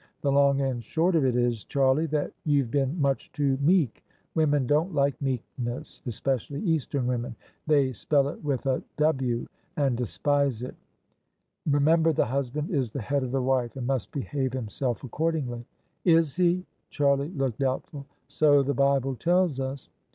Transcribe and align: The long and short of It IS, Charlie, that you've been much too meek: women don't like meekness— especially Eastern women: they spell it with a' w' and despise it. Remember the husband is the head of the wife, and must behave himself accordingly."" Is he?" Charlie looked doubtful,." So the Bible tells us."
The 0.21 0.31
long 0.31 0.61
and 0.61 0.83
short 0.83 1.13
of 1.15 1.23
It 1.23 1.35
IS, 1.35 1.63
Charlie, 1.63 2.07
that 2.07 2.33
you've 2.43 2.71
been 2.71 2.99
much 2.99 3.31
too 3.33 3.55
meek: 3.61 4.03
women 4.33 4.65
don't 4.65 4.95
like 4.95 5.21
meekness— 5.21 6.01
especially 6.07 6.59
Eastern 6.61 7.05
women: 7.05 7.35
they 7.67 7.93
spell 7.93 8.27
it 8.29 8.43
with 8.43 8.65
a' 8.65 8.81
w' 8.97 9.45
and 9.77 9.95
despise 9.95 10.63
it. 10.63 10.73
Remember 11.69 12.11
the 12.13 12.25
husband 12.25 12.71
is 12.71 12.89
the 12.89 12.99
head 13.03 13.21
of 13.21 13.29
the 13.29 13.43
wife, 13.43 13.75
and 13.77 13.85
must 13.85 14.11
behave 14.11 14.53
himself 14.53 15.03
accordingly."" 15.03 15.67
Is 16.03 16.35
he?" 16.35 16.65
Charlie 16.89 17.29
looked 17.29 17.59
doubtful,." 17.59 18.07
So 18.27 18.63
the 18.63 18.73
Bible 18.73 19.15
tells 19.15 19.59
us." 19.59 19.87